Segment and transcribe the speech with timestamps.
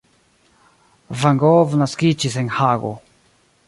[1.25, 2.95] Van Gogh naskiĝis en Hago.